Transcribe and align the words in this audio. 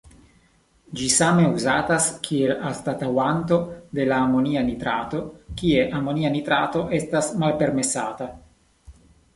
Ĝi 0.99 1.09
same 1.15 1.43
uzatas 1.57 2.07
kiel 2.27 2.53
anstataŭanto 2.71 3.59
de 3.99 4.09
la 4.13 4.19
amonia 4.29 4.65
nitrato, 4.71 5.21
kie 5.61 5.85
amonia 6.01 6.35
nitrato 6.39 6.85
estas 7.03 7.33
malpermesata. 7.45 8.35